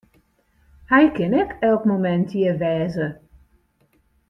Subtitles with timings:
[0.91, 3.07] Hy kin ek elk momint hjir wêze.